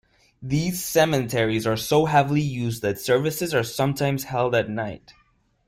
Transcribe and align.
These 0.41 0.83
cemeteries 0.83 1.67
are 1.67 1.77
so 1.77 2.05
heavily 2.05 2.41
used 2.41 2.81
that 2.81 2.97
services 2.97 3.53
are 3.53 3.61
sometimes 3.61 4.23
held 4.23 4.55
at 4.55 4.67
night. 4.67 5.13